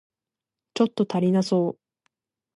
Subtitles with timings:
[0.73, 1.79] ちょっと足りなそう